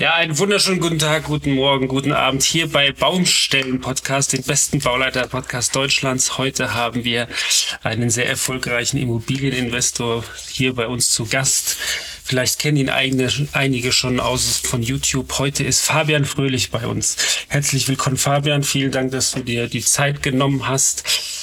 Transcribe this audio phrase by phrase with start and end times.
[0.00, 4.78] Ja, einen wunderschönen guten Tag, guten Morgen, guten Abend hier bei Baumstellen Podcast, den besten
[4.78, 6.38] Bauleiter-Podcast Deutschlands.
[6.38, 7.28] Heute haben wir
[7.82, 11.76] einen sehr erfolgreichen Immobilieninvestor hier bei uns zu Gast.
[12.24, 15.38] Vielleicht kennen ihn eigene, einige schon aus von YouTube.
[15.38, 17.18] Heute ist Fabian Fröhlich bei uns.
[17.48, 18.62] Herzlich willkommen, Fabian.
[18.62, 21.39] Vielen Dank, dass du dir die Zeit genommen hast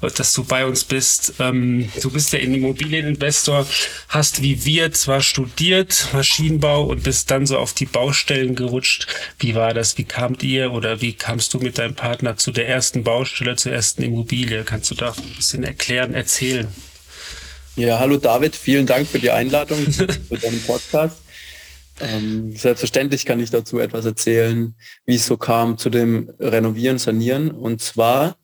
[0.00, 1.34] dass du bei uns bist.
[1.38, 3.66] Ähm, du bist ja Immobilieninvestor,
[4.08, 9.06] hast wie wir zwar studiert Maschinenbau und bist dann so auf die Baustellen gerutscht.
[9.38, 9.98] Wie war das?
[9.98, 13.72] Wie kamt ihr oder wie kamst du mit deinem Partner zu der ersten Baustelle, zur
[13.72, 14.64] ersten Immobilie?
[14.64, 16.68] Kannst du da ein bisschen erklären, erzählen?
[17.76, 21.18] Ja, hallo David, vielen Dank für die Einladung zu deinem Podcast.
[22.00, 27.50] Ähm, selbstverständlich kann ich dazu etwas erzählen, wie es so kam zu dem Renovieren, Sanieren.
[27.50, 28.36] Und zwar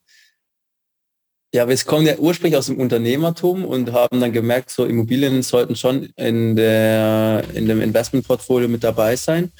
[1.56, 5.74] ja, wir kommen ja ursprünglich aus dem Unternehmertum und haben dann gemerkt, so Immobilien sollten
[5.74, 9.50] schon in, der, in dem Investmentportfolio mit dabei sein.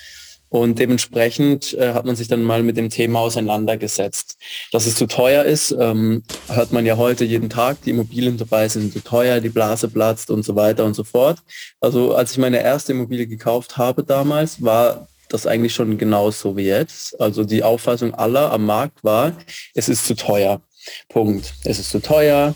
[0.49, 4.37] Und dementsprechend äh, hat man sich dann mal mit dem Thema auseinandergesetzt.
[4.73, 7.83] Dass es zu teuer ist, ähm, hört man ja heute jeden Tag.
[7.83, 11.39] Die Immobilien dabei sind zu teuer, die Blase platzt und so weiter und so fort.
[11.81, 16.67] Also als ich meine erste Immobilie gekauft habe damals, war das eigentlich schon genauso wie
[16.67, 17.19] jetzt.
[17.21, 19.33] Also die Auffassung aller am Markt war,
[19.75, 20.61] es ist zu teuer.
[21.09, 21.55] Punkt.
[21.65, 22.55] Es ist zu teuer.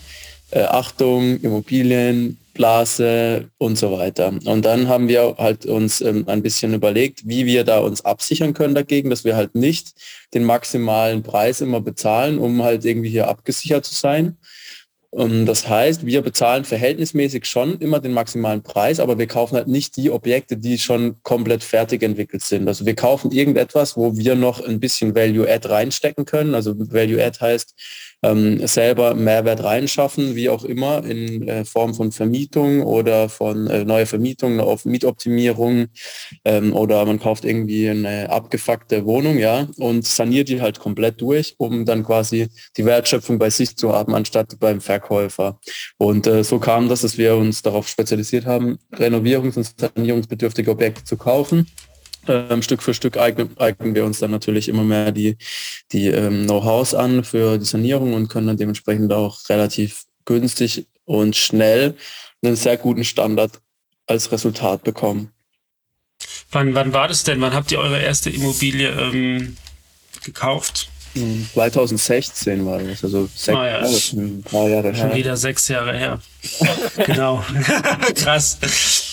[0.50, 4.34] Äh, Achtung, Immobilien, Blase und so weiter.
[4.44, 8.52] Und dann haben wir halt uns ähm, ein bisschen überlegt, wie wir da uns absichern
[8.52, 9.94] können dagegen, dass wir halt nicht
[10.34, 14.36] den maximalen Preis immer bezahlen, um halt irgendwie hier abgesichert zu sein.
[15.12, 19.66] Und das heißt, wir bezahlen verhältnismäßig schon immer den maximalen Preis, aber wir kaufen halt
[19.66, 22.68] nicht die Objekte, die schon komplett fertig entwickelt sind.
[22.68, 26.54] Also wir kaufen irgendetwas, wo wir noch ein bisschen Value Add reinstecken können.
[26.54, 27.74] Also Value Add heißt,
[28.22, 33.84] ähm, selber Mehrwert reinschaffen, wie auch immer, in äh, Form von Vermietung oder von äh,
[33.84, 35.86] neuer Vermietung auf Mietoptimierung
[36.44, 41.54] ähm, oder man kauft irgendwie eine abgefuckte Wohnung, ja, und saniert die halt komplett durch,
[41.58, 45.58] um dann quasi die Wertschöpfung bei sich zu haben, anstatt beim Verkäufer.
[45.98, 51.04] Und äh, so kam das, dass wir uns darauf spezialisiert haben, renovierungs- und sanierungsbedürftige Objekte
[51.04, 51.66] zu kaufen
[52.28, 55.36] ähm, Stück für Stück eignen, eignen wir uns dann natürlich immer mehr die,
[55.92, 61.36] die ähm, Know-hows an für die Sanierung und können dann dementsprechend auch relativ günstig und
[61.36, 61.96] schnell
[62.42, 63.60] einen sehr guten Standard
[64.06, 65.32] als Resultat bekommen.
[66.50, 67.40] Wann, wann war das denn?
[67.40, 69.56] Wann habt ihr eure erste Immobilie ähm,
[70.24, 70.88] gekauft?
[71.14, 73.80] 2016 war das, also sechs ah, ja.
[73.80, 75.16] Jahre, ein paar Jahre Schon her.
[75.16, 76.20] wieder sechs Jahre her.
[77.06, 77.44] genau.
[78.14, 78.58] Krass.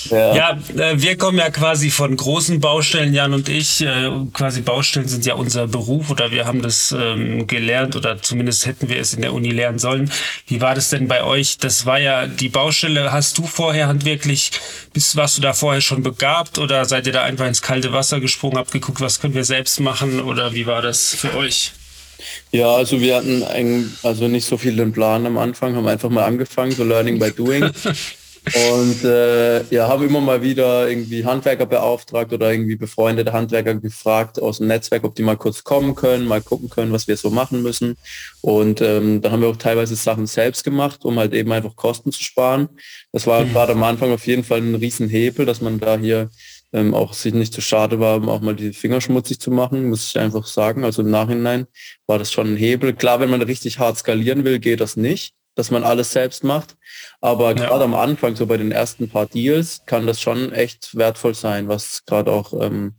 [0.10, 3.82] Ja, ja äh, wir kommen ja quasi von großen Baustellen, Jan und ich.
[3.82, 8.66] Äh, quasi Baustellen sind ja unser Beruf oder wir haben das ähm, gelernt oder zumindest
[8.66, 10.12] hätten wir es in der Uni lernen sollen.
[10.48, 11.58] Wie war das denn bei euch?
[11.58, 13.12] Das war ja die Baustelle.
[13.12, 14.52] Hast du vorher handwerklich,
[14.94, 18.20] bist, warst du da vorher schon begabt oder seid ihr da einfach ins kalte Wasser
[18.20, 21.74] gesprungen, habt geguckt, was können wir selbst machen oder wie war das für euch?
[22.52, 26.10] Ja, also wir hatten ein, also nicht so viel den Plan am Anfang, haben einfach
[26.10, 27.70] mal angefangen, so Learning by Doing.
[28.56, 34.42] Und äh, ja, haben immer mal wieder irgendwie Handwerker beauftragt oder irgendwie befreundete Handwerker gefragt
[34.42, 37.30] aus dem Netzwerk, ob die mal kurz kommen können, mal gucken können, was wir so
[37.30, 37.98] machen müssen.
[38.42, 42.12] Und ähm, dann haben wir auch teilweise Sachen selbst gemacht, um halt eben einfach Kosten
[42.12, 42.70] zu sparen.
[43.12, 43.52] Das war mhm.
[43.52, 46.30] gerade am Anfang auf jeden Fall ein Riesenhebel, dass man da hier
[46.74, 49.90] ähm, auch sich nicht zu schade war, um auch mal die Finger schmutzig zu machen,
[49.90, 50.84] muss ich einfach sagen.
[50.84, 51.68] Also im Nachhinein
[52.06, 52.94] war das schon ein Hebel.
[52.94, 56.76] Klar, wenn man richtig hart skalieren will, geht das nicht, dass man alles selbst macht.
[57.22, 57.54] Aber ja.
[57.54, 61.68] gerade am Anfang, so bei den ersten paar Deals, kann das schon echt wertvoll sein,
[61.68, 62.96] was gerade auch ähm,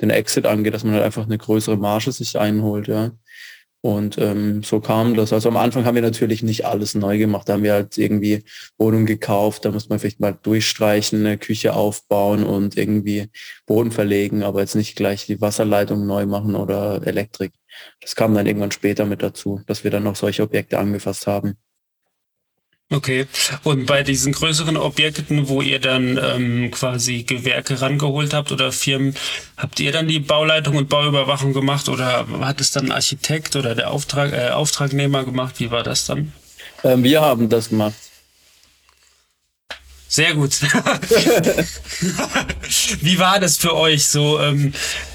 [0.00, 3.12] den Exit angeht, dass man halt einfach eine größere Marge sich einholt, ja.
[3.84, 5.32] Und ähm, so kam das.
[5.32, 7.48] Also am Anfang haben wir natürlich nicht alles neu gemacht.
[7.48, 8.44] Da haben wir halt irgendwie
[8.78, 13.28] Wohnung gekauft, da muss man vielleicht mal durchstreichen, eine Küche aufbauen und irgendwie
[13.66, 17.52] Boden verlegen, aber jetzt nicht gleich die Wasserleitung neu machen oder Elektrik.
[18.00, 21.56] Das kam dann irgendwann später mit dazu, dass wir dann noch solche Objekte angefasst haben.
[22.90, 23.26] Okay.
[23.62, 29.14] Und bei diesen größeren Objekten, wo ihr dann ähm, quasi Gewerke rangeholt habt oder Firmen,
[29.56, 33.74] habt ihr dann die Bauleitung und Bauüberwachung gemacht oder hat es dann ein Architekt oder
[33.74, 35.54] der Auftrag, äh, Auftragnehmer gemacht?
[35.58, 36.32] Wie war das dann?
[36.84, 37.94] Ähm, wir haben das gemacht.
[40.08, 40.60] Sehr gut.
[43.00, 44.38] Wie war das für euch so?
[44.38, 44.74] Ähm,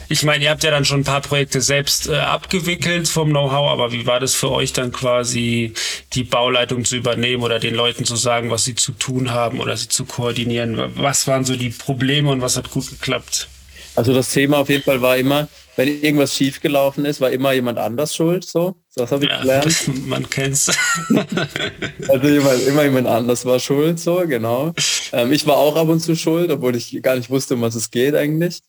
[0.10, 3.70] ich meine, ihr habt ja dann schon ein paar Projekte selbst äh, abgewickelt vom Know-how,
[3.70, 5.74] aber wie war das für euch dann quasi
[6.14, 9.76] die Bauleitung zu übernehmen oder den Leuten zu sagen, was sie zu tun haben oder
[9.76, 10.92] sie zu koordinieren?
[10.96, 13.48] Was waren so die Probleme und was hat gut geklappt?
[13.96, 17.80] Also das Thema auf jeden Fall war immer, wenn irgendwas schiefgelaufen ist, war immer jemand
[17.80, 18.46] anders schuld.
[18.46, 19.90] So, das habe ich ja, gelernt.
[20.08, 20.72] Man kennt's.
[22.08, 24.00] also immer, immer jemand anders war schuld.
[24.00, 24.74] So, genau.
[25.14, 27.76] Ähm, ich war auch ab und zu schuld, obwohl ich gar nicht wusste, um was
[27.76, 28.62] es geht eigentlich.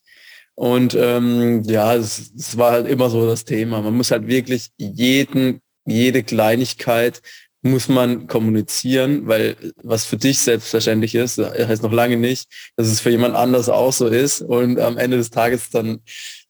[0.58, 3.80] Und ähm, ja, es, es war halt immer so das Thema.
[3.80, 7.22] Man muss halt wirklich jeden, jede Kleinigkeit
[7.62, 12.98] muss man kommunizieren, weil was für dich selbstverständlich ist, heißt noch lange nicht, dass es
[12.98, 14.42] für jemand anders auch so ist.
[14.42, 16.00] Und am Ende des Tages dann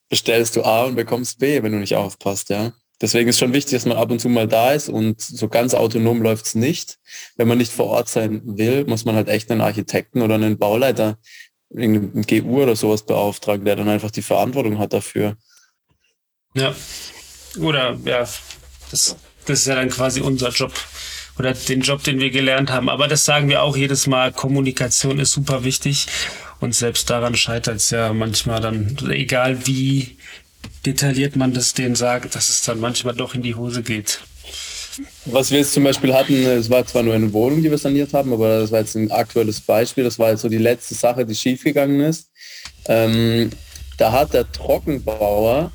[0.08, 2.72] bestellst du A und bekommst B, wenn du nicht aufpasst, ja.
[3.02, 5.74] Deswegen ist schon wichtig, dass man ab und zu mal da ist und so ganz
[5.74, 6.96] autonom läuft's nicht.
[7.36, 10.58] Wenn man nicht vor Ort sein will, muss man halt echt einen Architekten oder einen
[10.58, 11.18] Bauleiter,
[11.70, 15.36] irgendeinen GU oder sowas beauftragen, der dann einfach die Verantwortung hat dafür.
[16.54, 16.74] Ja.
[17.58, 18.20] Oder ja,
[18.90, 19.16] das,
[19.46, 20.72] das ist ja dann quasi unser Job
[21.38, 22.88] oder den Job, den wir gelernt haben.
[22.88, 26.06] Aber das sagen wir auch jedes Mal, Kommunikation ist super wichtig.
[26.60, 30.16] Und selbst daran scheitert es ja manchmal dann, egal wie
[30.84, 34.20] detailliert man das denen sagt, dass es dann manchmal doch in die Hose geht.
[35.26, 38.12] Was wir jetzt zum Beispiel hatten, es war zwar nur eine Wohnung, die wir saniert
[38.14, 40.04] haben, aber das war jetzt ein aktuelles Beispiel.
[40.04, 42.30] Das war jetzt so die letzte Sache, die schiefgegangen ist.
[42.86, 43.50] Ähm,
[43.96, 45.72] da hat der Trockenbauer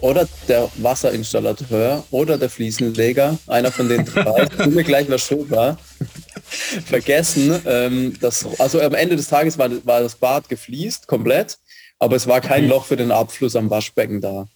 [0.00, 5.78] oder der Wasserinstallateur oder der Fliesenleger, einer von den drei, mir gleich was schuld war,
[6.86, 11.58] vergessen, ähm, dass, also am Ende des Tages war, war das Bad gefliest, komplett,
[11.98, 12.70] aber es war kein mhm.
[12.70, 14.46] Loch für den Abfluss am Waschbecken da.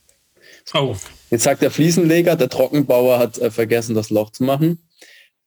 [0.75, 0.95] Oh.
[1.31, 4.83] Jetzt sagt der Fliesenleger, der Trockenbauer hat äh, vergessen, das Loch zu machen.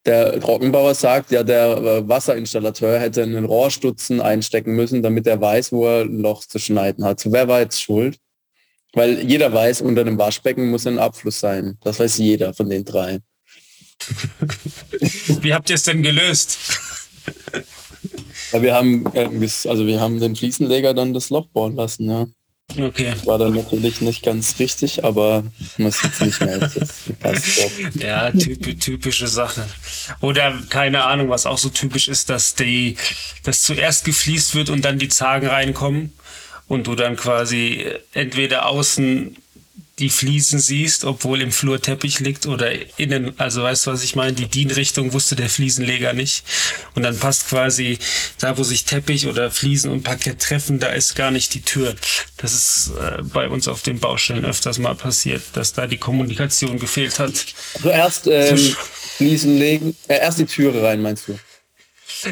[0.05, 5.71] Der Trockenbauer sagt, ja, der äh, Wasserinstallateur hätte einen Rohrstutzen einstecken müssen, damit er weiß,
[5.71, 7.19] wo er ein Loch zu schneiden hat.
[7.19, 8.17] So, wer war jetzt schuld?
[8.93, 11.77] Weil jeder weiß, unter einem Waschbecken muss ein Abfluss sein.
[11.81, 13.19] Das weiß jeder von den drei.
[15.41, 16.57] Wie habt ihr es denn gelöst?
[18.51, 22.27] Ja, wir haben, ähm, also wir haben den Fliesenleger dann das Loch bohren lassen, ja.
[22.79, 23.13] Okay.
[23.25, 25.43] War dann natürlich nicht ganz richtig, aber
[25.77, 26.59] muss jetzt nicht mehr.
[27.95, 29.65] ja, typ, typische Sache.
[30.21, 32.97] Oder keine Ahnung, was auch so typisch ist, dass die,
[33.43, 36.13] dass zuerst gefliest wird und dann die Zagen reinkommen
[36.67, 39.35] und du dann quasi entweder außen
[39.99, 44.15] die Fliesen siehst, obwohl im Flur Teppich liegt oder innen, also weißt du, was ich
[44.15, 44.33] meine?
[44.33, 46.43] Die Dienrichtung wusste der Fliesenleger nicht.
[46.95, 47.99] Und dann passt quasi
[48.39, 51.95] da, wo sich Teppich oder Fliesen und Parkett treffen, da ist gar nicht die Tür.
[52.37, 56.79] Das ist äh, bei uns auf den Baustellen öfters mal passiert, dass da die Kommunikation
[56.79, 57.45] gefehlt hat.
[57.75, 58.75] Also erst ähm,
[59.17, 61.37] Fliesen legen, äh, erst die Türe rein, meinst du?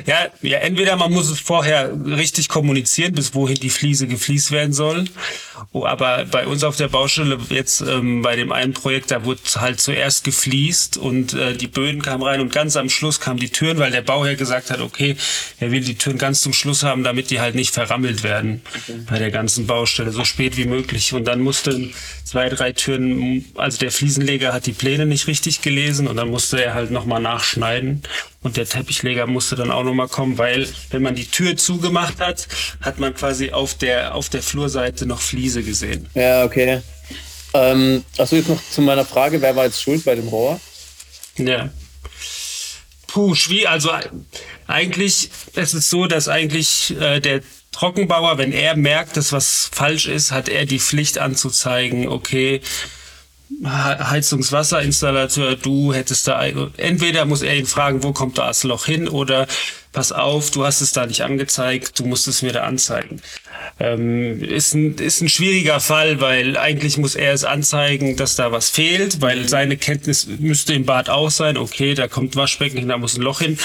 [0.06, 4.74] Ja, ja, entweder man muss es vorher richtig kommunizieren, bis wohin die Fliese gefliest werden
[4.74, 5.06] soll.
[5.72, 9.42] Oh, aber bei uns auf der Baustelle, jetzt ähm, bei dem einen Projekt, da wurde
[9.56, 13.50] halt zuerst gefliest und äh, die Böden kamen rein und ganz am Schluss kamen die
[13.50, 15.16] Türen, weil der Bauherr gesagt hat, okay,
[15.60, 19.00] er will die Türen ganz zum Schluss haben, damit die halt nicht verrammelt werden okay.
[19.10, 21.14] bei der ganzen Baustelle, so spät wie möglich.
[21.14, 21.94] Und dann mussten
[22.24, 26.64] zwei, drei Türen, also der Fliesenleger hat die Pläne nicht richtig gelesen und dann musste
[26.64, 28.04] er halt nochmal nachschneiden.
[28.42, 32.48] Und der Teppichleger musste dann auch nochmal kommen, weil wenn man die Tür zugemacht hat,
[32.82, 36.08] hat man quasi auf der, auf der Flurseite noch Fliese gesehen.
[36.14, 36.82] Ja, okay.
[37.54, 40.60] Ähm, achso, jetzt noch zu meiner Frage, wer war jetzt schuld bei dem Rohr?
[41.38, 41.70] Ja.
[43.08, 43.68] Puh, schwierig.
[43.68, 43.92] Also
[44.68, 47.42] eigentlich es ist so, dass eigentlich äh, der
[47.72, 52.62] Trockenbauer, wenn er merkt, dass was falsch ist, hat er die Pflicht anzuzeigen, okay,
[53.64, 56.46] Heizungswasserinstallateur, du hättest da,
[56.78, 59.48] entweder muss er ihn fragen, wo kommt das Loch hin oder
[59.92, 63.22] pass auf, du hast es da nicht angezeigt, du musst es mir da anzeigen.
[63.80, 68.52] Ähm, ist, ein, ist ein schwieriger Fall, weil eigentlich muss er es anzeigen, dass da
[68.52, 72.90] was fehlt, weil seine Kenntnis müsste im Bad auch sein, okay, da kommt Waschbecken hin,
[72.90, 73.58] da muss ein Loch hin.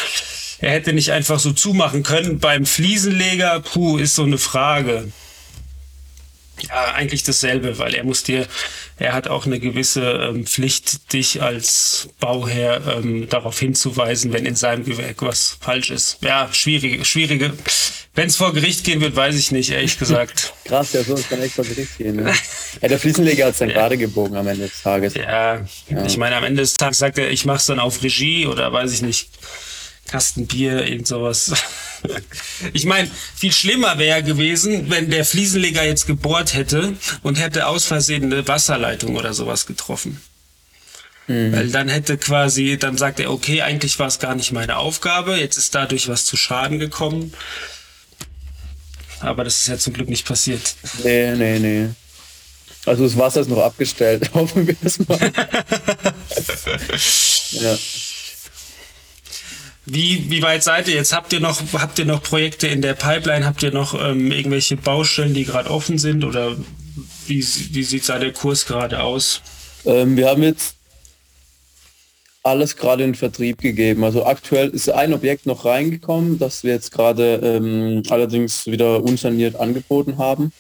[0.61, 2.38] Er hätte nicht einfach so zumachen können.
[2.38, 5.12] Beim Fliesenleger, puh, ist so eine Frage.
[6.63, 8.47] Ja, eigentlich dasselbe, weil er muss dir,
[8.97, 14.55] er hat auch eine gewisse ähm, Pflicht, dich als Bauherr ähm, darauf hinzuweisen, wenn in
[14.55, 16.19] seinem Gewerk was falsch ist.
[16.23, 17.53] Ja, schwierige, schwierige.
[18.15, 20.55] Wenn es vor Gericht gehen wird, weiß ich nicht, ehrlich gesagt.
[20.65, 22.17] Krass, ja, so kann echt vor Gericht gehen.
[22.17, 22.33] Ne?
[22.81, 23.75] ja, der Fliesenleger hat es dann ja.
[23.75, 25.15] gerade gebogen am Ende des Tages.
[25.15, 25.57] Ja,
[25.89, 28.73] ja, ich meine, am Ende des Tages sagt er, ich mach's dann auf Regie oder
[28.73, 29.29] weiß ich nicht.
[30.14, 31.52] Kasten Bier, irgend sowas.
[32.75, 36.92] Ich meine, viel schlimmer wäre gewesen, wenn der Fliesenleger jetzt gebohrt hätte
[37.23, 40.21] und hätte aus Versehen eine Wasserleitung oder sowas getroffen.
[41.26, 41.52] Mhm.
[41.52, 45.37] Weil dann hätte quasi, dann sagt er, okay, eigentlich war es gar nicht meine Aufgabe,
[45.37, 47.33] jetzt ist dadurch was zu Schaden gekommen.
[49.21, 50.75] Aber das ist ja zum Glück nicht passiert.
[51.02, 51.88] Nee, nee, nee.
[52.85, 54.30] Also das Wasser ist noch abgestellt.
[54.35, 55.18] Hoffen wir es mal.
[57.52, 57.78] ja.
[59.87, 61.12] Wie, wie weit seid ihr jetzt?
[61.12, 63.45] Habt ihr noch, habt ihr noch Projekte in der Pipeline?
[63.45, 66.25] Habt ihr noch ähm, irgendwelche Baustellen, die gerade offen sind?
[66.25, 66.57] Oder
[67.26, 69.43] wie, wie sieht da der Kurs gerade aus?
[69.85, 70.76] Ähm, wir haben jetzt
[72.43, 74.05] alles gerade in Vertrieb gegeben.
[74.05, 79.57] Also aktuell ist ein Objekt noch reingekommen, das wir jetzt gerade ähm, allerdings wieder unsaniert
[79.57, 80.53] angeboten haben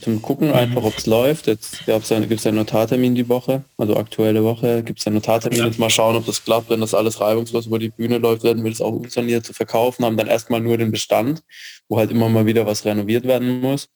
[0.00, 0.54] zum Gucken mhm.
[0.54, 1.46] einfach, ob es läuft.
[1.46, 5.58] Jetzt gibt es einen Notartermin die Woche, also aktuelle Woche gibt es einen Notartermin.
[5.58, 5.66] Ja.
[5.66, 6.70] Jetzt mal schauen, ob das klappt.
[6.70, 10.04] Wenn das alles reibungslos über die Bühne läuft, werden wir das auch unsaniert zu verkaufen,
[10.04, 11.42] haben dann erstmal nur den Bestand,
[11.88, 13.88] wo halt immer mal wieder was renoviert werden muss.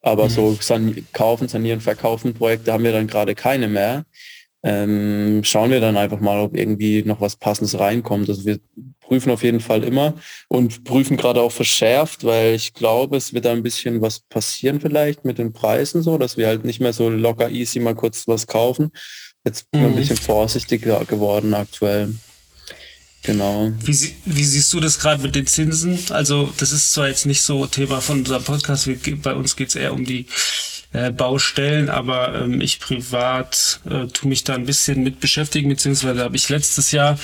[0.00, 0.30] Aber mhm.
[0.30, 4.04] so san kaufen, sanieren, verkaufen Projekte haben wir dann gerade keine mehr
[4.62, 8.28] ähm, schauen wir dann einfach mal, ob irgendwie noch was Passendes reinkommt.
[8.28, 8.58] Also wir
[9.08, 10.14] prüfen auf jeden Fall immer
[10.48, 14.80] und prüfen gerade auch verschärft, weil ich glaube, es wird da ein bisschen was passieren
[14.80, 18.28] vielleicht mit den Preisen so, dass wir halt nicht mehr so locker easy mal kurz
[18.28, 18.92] was kaufen.
[19.44, 19.92] Jetzt bin ich mhm.
[19.94, 22.14] ein bisschen vorsichtiger geworden aktuell.
[23.22, 23.72] Genau.
[23.82, 25.98] Wie, wie, siehst du das gerade mit den Zinsen?
[26.10, 28.88] Also das ist zwar jetzt nicht so Thema von unserem Podcast,
[29.22, 30.26] bei uns geht es eher um die
[30.92, 36.24] äh, Baustellen, aber ähm, ich privat äh, tue mich da ein bisschen mit beschäftigen, beziehungsweise
[36.24, 37.18] habe ich letztes Jahr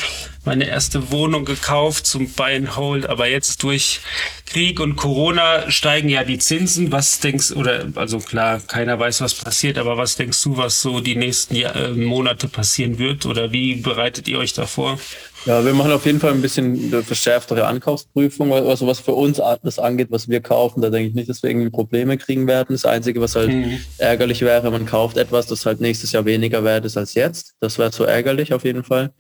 [0.45, 4.01] meine erste Wohnung gekauft zum Buy and Hold, aber jetzt durch
[4.45, 6.93] Krieg und Corona steigen ja die Zinsen.
[6.93, 11.01] Was denkst oder also klar, keiner weiß, was passiert, aber was denkst du, was so
[11.01, 14.99] die nächsten Jahr, äh, Monate passieren wird oder wie bereitet ihr euch davor?
[15.47, 19.43] Ja, wir machen auf jeden Fall ein bisschen eine verschärftere Ankaufsprüfung, also was für uns
[19.63, 22.69] das angeht, was wir kaufen, da denke ich nicht, dass wir irgendwie Probleme kriegen werden.
[22.71, 23.79] Das Einzige, was halt mhm.
[23.99, 27.55] ärgerlich wäre, man kauft etwas, das halt nächstes Jahr weniger wert ist als jetzt.
[27.61, 29.13] Das wäre so ärgerlich auf jeden Fall.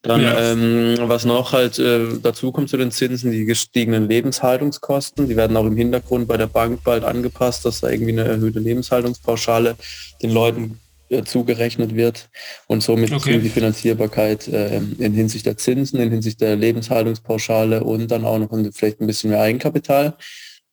[0.00, 0.52] Dann, ja.
[0.52, 5.56] ähm, was noch halt äh, dazu kommt zu den Zinsen, die gestiegenen Lebenshaltungskosten, die werden
[5.58, 9.76] auch im Hintergrund bei der Bank bald angepasst, dass da irgendwie eine erhöhte Lebenshaltungspauschale
[10.22, 12.28] den Leuten äh, zugerechnet wird
[12.66, 13.38] und somit okay.
[13.38, 18.50] die Finanzierbarkeit äh, in Hinsicht der Zinsen, in Hinsicht der Lebenshaltungspauschale und dann auch noch
[18.72, 20.16] vielleicht ein bisschen mehr Eigenkapital.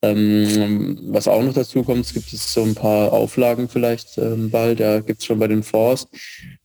[0.02, 4.50] Ähm, was auch noch dazu kommt, es gibt es so ein paar Auflagen vielleicht ähm,
[4.50, 6.08] bald, ja, gibt es schon bei den Fonds,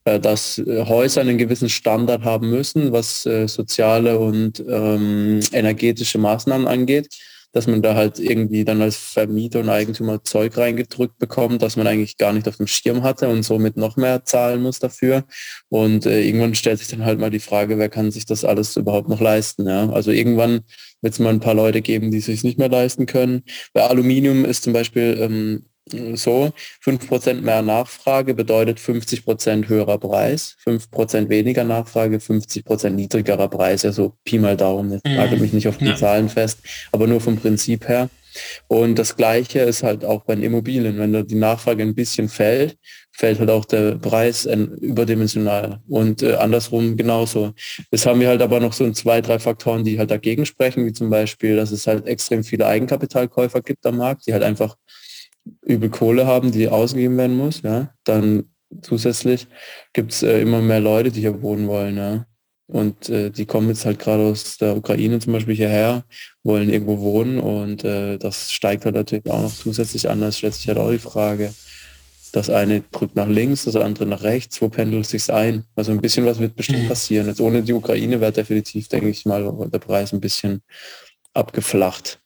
[0.04, 6.18] äh, dass äh, Häuser einen gewissen Standard haben müssen, was äh, soziale und ähm, energetische
[6.18, 7.08] Maßnahmen angeht
[7.52, 11.86] dass man da halt irgendwie dann als Vermieter und Eigentümer Zeug reingedrückt bekommt, dass man
[11.86, 15.24] eigentlich gar nicht auf dem Schirm hatte und somit noch mehr zahlen muss dafür.
[15.68, 18.76] Und äh, irgendwann stellt sich dann halt mal die Frage, wer kann sich das alles
[18.76, 19.66] überhaupt noch leisten?
[19.66, 19.90] Ja?
[19.90, 20.60] Also irgendwann
[21.00, 23.42] wird es mal ein paar Leute geben, die sich nicht mehr leisten können.
[23.72, 25.66] Bei Aluminium ist zum Beispiel ähm,
[26.16, 26.52] so,
[26.84, 34.38] 5% mehr Nachfrage bedeutet 50% höherer Preis, 5% weniger Nachfrage, 50% niedrigerer Preis, also Pi
[34.38, 35.42] mal Daumen, jetzt lage mhm.
[35.42, 35.96] mich nicht auf die ja.
[35.96, 36.58] Zahlen fest,
[36.92, 38.08] aber nur vom Prinzip her.
[38.66, 40.98] Und das Gleiche ist halt auch bei den Immobilien.
[40.98, 42.76] Wenn da die Nachfrage ein bisschen fällt,
[43.12, 45.80] fällt halt auch der Preis überdimensional.
[45.88, 47.52] Und äh, andersrum genauso.
[47.90, 50.92] Das haben wir halt aber noch so zwei, drei Faktoren, die halt dagegen sprechen, wie
[50.92, 54.76] zum Beispiel, dass es halt extrem viele Eigenkapitalkäufer gibt am Markt, die halt einfach
[55.62, 58.44] übel Kohle haben, die ausgegeben werden muss, ja, dann
[58.82, 59.46] zusätzlich
[59.92, 62.26] gibt es äh, immer mehr Leute, die hier wohnen wollen, ja.
[62.70, 66.04] Und äh, die kommen jetzt halt gerade aus der Ukraine zum Beispiel hierher,
[66.42, 70.20] wollen irgendwo wohnen und äh, das steigt halt natürlich auch noch zusätzlich an.
[70.20, 71.54] Das stellt sich halt auch die Frage,
[72.32, 75.64] das eine drückt nach links, das andere nach rechts, wo pendelt es sich ein?
[75.76, 76.88] Also ein bisschen was wird bestimmt mhm.
[76.88, 77.26] passieren.
[77.26, 80.62] Jetzt ohne die Ukraine wäre definitiv, denke ich mal, der Preis ein bisschen
[81.32, 82.20] abgeflacht.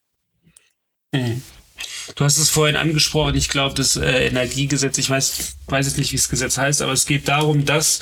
[1.12, 1.42] Mhm.
[2.14, 6.12] Du hast es vorhin angesprochen, ich glaube, das äh, Energiegesetz, ich weiß, weiß jetzt nicht,
[6.12, 8.00] wie das Gesetz heißt, aber es geht darum, dass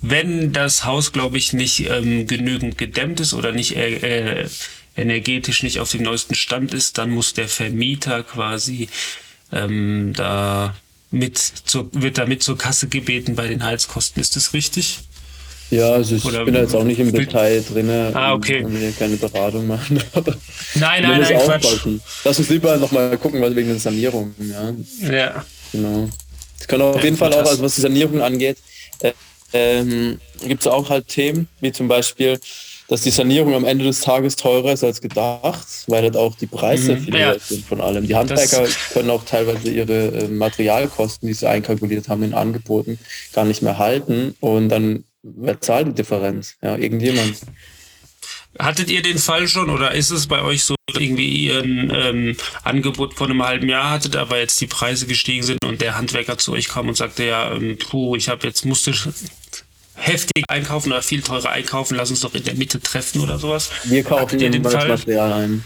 [0.00, 4.48] wenn das Haus, glaube ich, nicht ähm, genügend gedämmt ist oder nicht äh, äh,
[4.96, 8.88] energetisch nicht auf dem neuesten Stand ist, dann muss der Vermieter quasi
[9.52, 10.74] ähm, da
[11.10, 14.20] mit zur, wird damit zur Kasse gebeten bei den Heizkosten.
[14.20, 15.00] Ist das richtig?
[15.70, 17.88] Ja, also ich Oder bin da jetzt auch nicht im Detail drin.
[18.12, 18.64] Ah, okay.
[18.64, 20.02] Und wir keine Beratung machen.
[20.74, 21.86] nein, nein, nein, Quatsch.
[22.24, 24.34] Lass uns lieber nochmal gucken, was wegen der Sanierung.
[24.38, 24.74] Ja.
[25.12, 25.44] ja.
[25.72, 26.08] Genau.
[26.58, 28.58] Es kann auf jeden Fall auch, also was die Sanierung angeht,
[29.00, 29.12] äh,
[29.52, 32.38] ähm, gibt es auch halt Themen, wie zum Beispiel,
[32.88, 36.46] dass die Sanierung am Ende des Tages teurer ist als gedacht, weil halt auch die
[36.46, 37.38] Preise mhm, viel ja.
[37.38, 38.06] sind von allem.
[38.06, 42.98] Die Handwerker das können auch teilweise ihre äh, Materialkosten, die sie einkalkuliert haben in Angeboten,
[43.32, 46.56] gar nicht mehr halten und dann Wer zahlt die Differenz?
[46.62, 47.36] Ja, irgendjemand.
[48.58, 52.36] Hattet ihr den Fall schon oder ist es bei euch so, irgendwie ihr ein ähm,
[52.64, 56.36] Angebot von einem halben Jahr hattet, aber jetzt die Preise gestiegen sind und der Handwerker
[56.36, 58.92] zu euch kam und sagte, ja, ähm, puh, ich habe jetzt musste
[59.94, 63.70] heftig einkaufen oder viel teurer einkaufen, lass uns doch in der Mitte treffen oder sowas.
[63.84, 64.88] Wir kaufen den das Fall?
[64.88, 65.64] Material ein.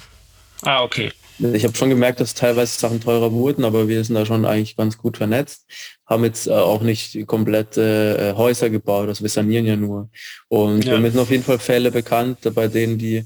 [0.62, 1.10] Ah, okay.
[1.38, 4.76] Ich habe schon gemerkt, dass teilweise Sachen teurer wurden, aber wir sind da schon eigentlich
[4.76, 5.66] ganz gut vernetzt.
[6.06, 10.10] Haben jetzt äh, auch nicht komplette äh, Häuser gebaut, also wir sanieren ja nur.
[10.48, 10.98] Und Ja.
[11.00, 13.24] mir sind auf jeden Fall Fälle bekannt, bei denen die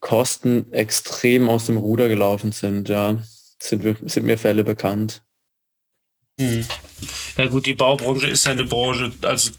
[0.00, 2.88] Kosten extrem aus dem Ruder gelaufen sind.
[2.88, 3.22] Ja,
[3.58, 5.22] sind, wir- sind mir Fälle bekannt.
[6.40, 6.64] Hm.
[7.36, 9.50] Ja gut, die Baubranche ist eine Branche, also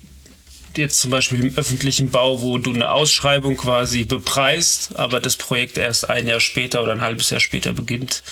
[0.77, 5.77] jetzt zum Beispiel im öffentlichen Bau, wo du eine Ausschreibung quasi bepreist, aber das Projekt
[5.77, 8.23] erst ein Jahr später oder ein halbes Jahr später beginnt.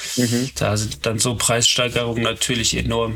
[0.56, 3.16] Da sind dann so Preissteigerungen natürlich enorm.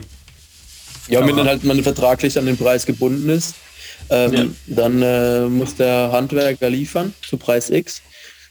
[1.08, 3.56] Ja, wenn dann halt man vertraglich an den Preis gebunden ist,
[4.10, 4.46] ähm, Ja.
[4.68, 8.02] dann äh, muss der Handwerker liefern zu Preis X.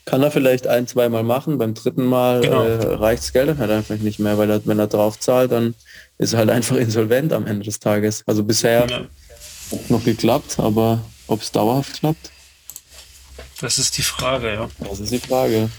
[0.04, 2.64] Kann er vielleicht ein, zweimal machen, beim dritten Mal Genau.
[2.66, 5.52] äh, reicht das Geld dann halt einfach nicht mehr, weil er, wenn er drauf zahlt,
[5.52, 5.74] dann
[6.18, 8.22] ist er halt einfach insolvent am Ende des Tages.
[8.26, 9.02] Also bisher Ja,
[9.72, 12.30] hat noch geklappt, aber ob es dauerhaft klappt,
[13.62, 14.68] das ist die Frage, ja.
[14.80, 15.70] das ist die Frage.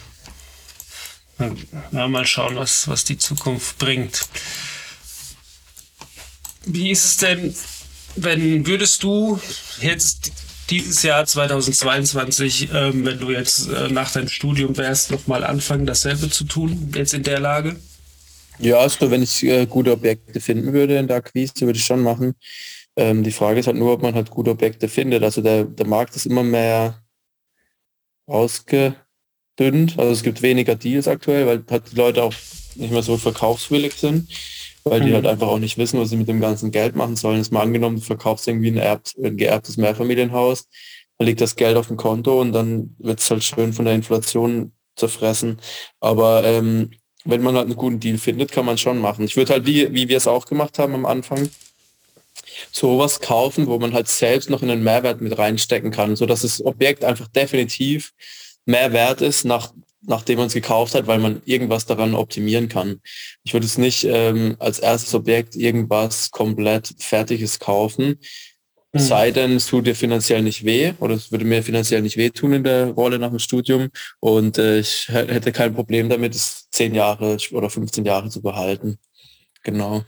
[1.91, 4.25] Ja, mal schauen, was, was die Zukunft bringt.
[6.65, 7.53] Wie ist es denn,
[8.15, 9.37] wenn würdest du
[9.81, 10.31] jetzt
[10.69, 16.29] dieses Jahr 2022, ähm, wenn du jetzt äh, nach deinem Studium wärst, nochmal anfangen, dasselbe
[16.29, 17.75] zu tun, jetzt in der Lage?
[18.59, 22.01] Ja, also wenn ich äh, gute Objekte finden würde in der Akquise, würde ich schon
[22.01, 22.35] machen.
[22.95, 25.23] Ähm, die Frage ist halt nur, ob man halt gute Objekte findet.
[25.23, 27.01] Also der, der Markt ist immer mehr
[28.27, 29.97] ausgedünnt.
[29.97, 32.33] Also es gibt weniger Deals aktuell, weil halt die Leute auch
[32.75, 34.27] nicht mehr so verkaufswillig sind,
[34.83, 35.13] weil die Mhm.
[35.15, 37.37] halt einfach auch nicht wissen, was sie mit dem ganzen Geld machen sollen.
[37.37, 40.67] Jetzt mal angenommen, du verkaufst irgendwie ein, erbt, ein geerbtes Mehrfamilienhaus,
[41.17, 43.93] da liegt das Geld auf dem Konto und dann wird es halt schön von der
[43.95, 45.59] Inflation zerfressen.
[45.99, 46.91] Aber ähm,
[47.25, 49.25] wenn man halt einen guten Deal findet, kann man schon machen.
[49.25, 51.49] Ich würde halt, wie, wie wir es auch gemacht haben am Anfang,
[52.71, 56.41] sowas kaufen, wo man halt selbst noch in den Mehrwert mit reinstecken kann, so dass
[56.41, 58.11] das Objekt einfach definitiv
[58.65, 63.01] mehr wert ist, nach, nachdem man es gekauft hat, weil man irgendwas daran optimieren kann.
[63.43, 68.19] Ich würde es nicht ähm, als erstes Objekt irgendwas komplett Fertiges kaufen,
[68.95, 68.99] Mhm.
[68.99, 72.53] sei denn, es tut dir finanziell nicht weh oder es würde mir finanziell nicht wehtun
[72.53, 76.69] in der Rolle nach dem Studium und äh, ich hä- hätte kein Problem damit, es
[76.69, 78.99] zehn Jahre oder 15 Jahre zu behalten.
[79.63, 80.03] Genau.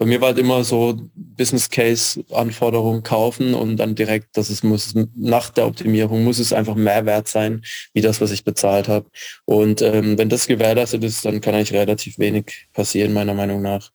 [0.00, 4.62] Bei mir war halt immer so Business Case Anforderungen kaufen und dann direkt, dass es
[4.62, 7.60] muss nach der Optimierung muss es einfach mehr wert sein,
[7.92, 9.10] wie das, was ich bezahlt habe.
[9.44, 13.90] Und ähm, wenn das gewährleistet ist, dann kann eigentlich relativ wenig passieren, meiner Meinung nach.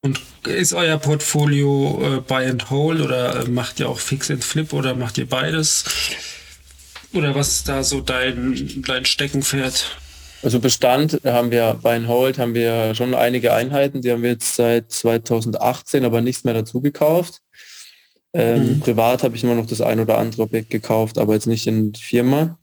[0.00, 4.42] Und ist euer Portfolio äh, Buy and Hold oder äh, macht ihr auch Fix and
[4.42, 5.84] Flip oder macht ihr beides?
[7.12, 10.00] Oder was ist da so dein, dein Steckenpferd?
[10.46, 14.54] Also Bestand haben wir bei Hold haben wir schon einige Einheiten, die haben wir jetzt
[14.54, 17.40] seit 2018 aber nichts mehr dazu gekauft.
[18.32, 18.80] Ähm, Mhm.
[18.80, 21.90] Privat habe ich immer noch das ein oder andere Objekt gekauft, aber jetzt nicht in
[21.90, 22.60] die Firma.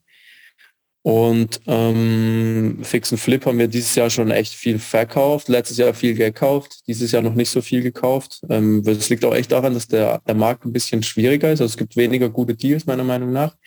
[1.02, 5.93] Und ähm, Fix und Flip haben wir dieses Jahr schon echt viel verkauft, letztes Jahr
[5.93, 8.43] viel gekauft, dieses Jahr noch nicht so viel gekauft.
[8.50, 11.60] Ähm, das liegt auch echt daran, dass der, der Markt ein bisschen schwieriger ist.
[11.60, 13.58] Also es gibt weniger gute Deals meiner Meinung nach.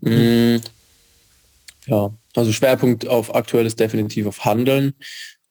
[0.00, 0.56] Mm,
[1.86, 4.94] ja, also Schwerpunkt auf aktuell ist definitiv auf Handeln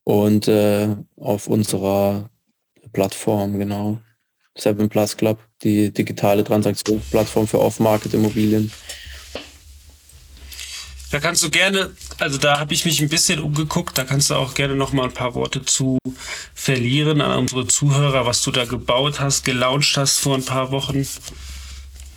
[0.03, 2.29] und äh, auf unserer
[2.91, 3.99] Plattform, genau.
[4.55, 8.71] Seven Plus Club, die digitale Transaktionsplattform für Off-Market-Immobilien.
[11.09, 14.35] Da kannst du gerne, also da habe ich mich ein bisschen umgeguckt, da kannst du
[14.35, 15.99] auch gerne noch mal ein paar Worte zu
[16.55, 21.07] verlieren an unsere Zuhörer, was du da gebaut hast, gelauncht hast vor ein paar Wochen.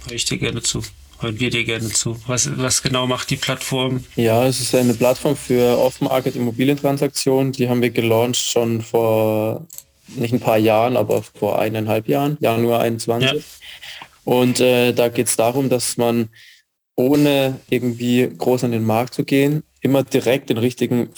[0.07, 0.83] Hör ich dir gerne zu.
[1.21, 2.17] Hören wir dir gerne zu.
[2.27, 4.05] Was, was genau macht die Plattform?
[4.17, 7.53] Ja, es ist eine Plattform für Off-Market-Immobilientransaktionen.
[7.53, 9.67] Die haben wir gelauncht schon vor
[10.15, 13.31] nicht ein paar Jahren, aber vor eineinhalb Jahren, Januar 21.
[13.31, 13.39] Ja.
[14.25, 16.29] Und äh, da geht es darum, dass man
[16.97, 21.11] ohne irgendwie groß an den Markt zu gehen, immer direkt den richtigen,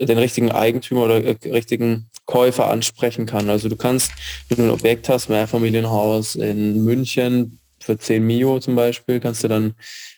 [0.00, 3.50] den richtigen Eigentümer oder äh, richtigen Käufer ansprechen kann.
[3.50, 4.12] Also du kannst,
[4.48, 9.48] wenn du ein Objekt hast, Mehrfamilienhaus in München für 10 Mio zum Beispiel, kannst du
[9.48, 9.74] dann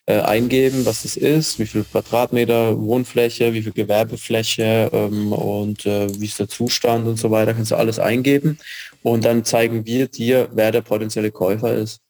[0.07, 6.09] äh, eingeben, was es ist, wie viel Quadratmeter Wohnfläche, wie viel Gewerbefläche ähm, und äh,
[6.21, 8.59] wie ist der Zustand und so weiter, kannst du alles eingeben
[9.03, 12.01] und dann zeigen wir dir, wer der potenzielle Käufer ist.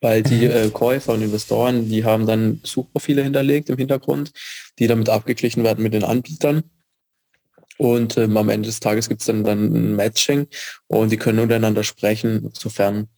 [0.00, 4.32] Weil die äh, Käufer und Investoren, die haben dann Suchprofile hinterlegt im Hintergrund,
[4.78, 6.64] die damit abgeglichen werden mit den Anbietern.
[7.78, 10.48] Und ähm, am Ende des Tages gibt es dann, dann ein Matching
[10.86, 13.08] und die können untereinander sprechen, sofern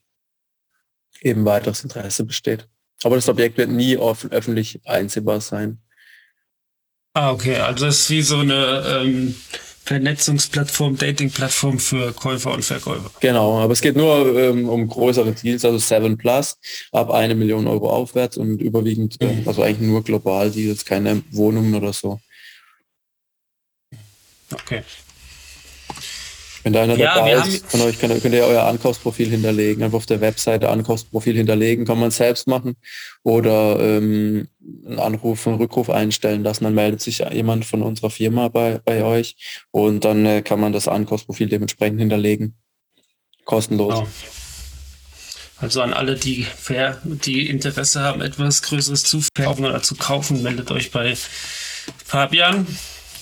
[1.20, 2.68] eben weiteres Interesse besteht.
[3.02, 5.78] Aber das Objekt wird nie offen, öffentlich einsehbar sein.
[7.14, 7.56] Ah, okay.
[7.56, 9.34] Also es ist wie so eine ähm,
[9.84, 13.10] Vernetzungsplattform, Datingplattform für Käufer und Verkäufer.
[13.20, 16.58] Genau, aber es geht nur ähm, um größere Deals, also 7 Plus,
[16.92, 19.48] ab eine Million Euro aufwärts und überwiegend, äh, Mhm.
[19.48, 22.20] also eigentlich nur global Deals, keine Wohnungen oder so.
[24.52, 24.82] Okay.
[26.62, 29.82] Wenn da einer Ja, dabei ist von euch, könnt, könnt ihr euer Ankaufsprofil hinterlegen.
[29.82, 32.76] Einfach auf der Webseite Ankaufsprofil hinterlegen, kann man selbst machen.
[33.22, 34.48] Oder ähm,
[34.86, 36.64] einen Anruf, einen Rückruf einstellen lassen.
[36.64, 39.36] Dann meldet sich jemand von unserer Firma bei, bei euch
[39.70, 42.56] und dann äh, kann man das Ankaufsprofil dementsprechend hinterlegen.
[43.44, 43.94] Kostenlos.
[43.94, 44.08] Genau.
[45.60, 50.42] Also an alle, die, fair, die Interesse haben, etwas Größeres zu verkaufen oder zu kaufen,
[50.42, 51.16] meldet euch bei
[52.04, 52.66] Fabian.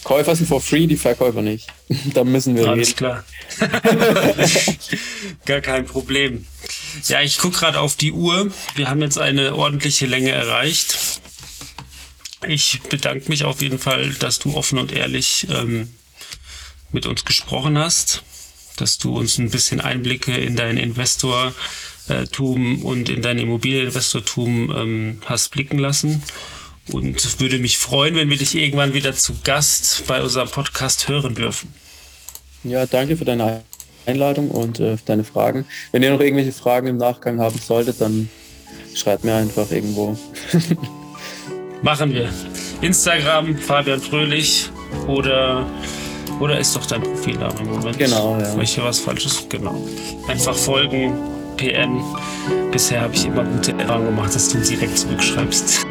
[0.07, 1.67] Käufer sind for free, die Verkäufer nicht.
[2.15, 2.97] da müssen wir Alles reden.
[2.97, 3.25] klar.
[5.47, 6.47] Gar kein Problem.
[7.07, 8.53] Ja, ich gucke gerade auf die Uhr.
[8.77, 11.21] Wir haben jetzt eine ordentliche Länge erreicht.
[12.47, 15.93] Ich bedanke mich auf jeden Fall, dass du offen und ehrlich ähm,
[16.93, 18.23] mit uns gesprochen hast,
[18.77, 25.51] dass du uns ein bisschen Einblicke in dein Investortum und in dein Immobilieninvestortum ähm, hast
[25.51, 26.23] blicken lassen.
[26.93, 31.35] Und würde mich freuen, wenn wir dich irgendwann wieder zu Gast bei unserem Podcast hören
[31.35, 31.75] dürfen.
[32.63, 33.63] Ja, danke für deine
[34.07, 35.67] Einladung und äh, für deine Fragen.
[35.93, 38.29] Wenn ihr noch irgendwelche Fragen im Nachgang haben solltet, dann
[38.95, 40.17] schreibt mir einfach irgendwo.
[41.83, 42.29] Machen wir.
[42.81, 44.71] Instagram, Fabian Fröhlich
[45.07, 45.67] oder
[46.41, 47.99] oder ist doch dein Profil da im Moment?
[47.99, 48.59] Genau, ja.
[48.61, 49.47] Ich hier was Falsches?
[49.49, 49.75] Genau.
[50.29, 51.15] Einfach folgen,
[51.57, 52.03] PN.
[52.73, 55.87] Bisher habe ich immer gute Erfahrungen gemacht, dass du direkt zurückschreibst.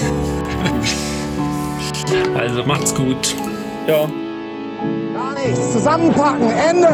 [2.38, 3.36] Also macht's gut.
[3.88, 4.08] Ja,
[5.14, 5.72] Gar nichts.
[5.72, 6.50] Zusammenpacken.
[6.50, 6.88] Ende.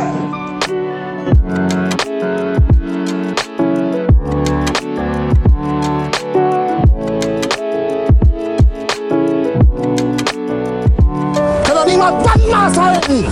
[11.64, 13.26] Kann doch niemand Bandmaß halten!